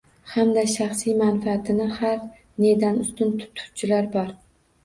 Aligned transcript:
Hamda 0.35 0.61
shaxsiy 0.75 1.15
manfaatini 1.19 1.87
har 1.99 2.17
nedan 2.65 2.99
ustun 3.05 3.37
tutuvchilar 3.45 4.13
bor 4.19 4.35